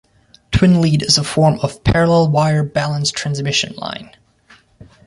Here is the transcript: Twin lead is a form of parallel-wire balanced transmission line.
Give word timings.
Twin 0.51 0.81
lead 0.81 1.03
is 1.03 1.19
a 1.19 1.23
form 1.23 1.59
of 1.61 1.83
parallel-wire 1.83 2.63
balanced 2.63 3.13
transmission 3.15 3.75
line. 3.75 4.09